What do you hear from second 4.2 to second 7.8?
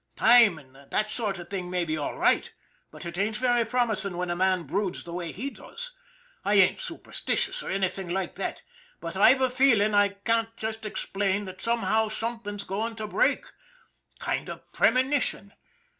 a man broods the way he does. I ain't superstitious or